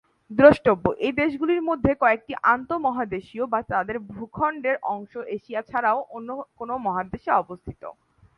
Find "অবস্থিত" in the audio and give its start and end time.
7.41-7.81